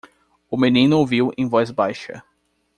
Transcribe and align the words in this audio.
O 0.49 0.57
menino 0.57 0.97
ouviu 0.97 1.31
em 1.37 1.47
voz 1.47 1.69
baixa. 1.69 2.23